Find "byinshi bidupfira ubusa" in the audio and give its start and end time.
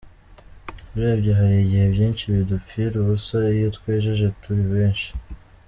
1.93-3.37